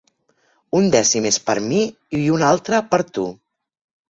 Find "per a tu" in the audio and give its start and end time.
2.95-3.29